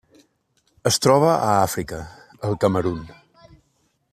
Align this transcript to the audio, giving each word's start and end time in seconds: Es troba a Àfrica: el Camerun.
Es 0.91 0.97
troba 1.05 1.29
a 1.33 1.51
Àfrica: 1.67 1.99
el 2.49 2.59
Camerun. 2.65 3.05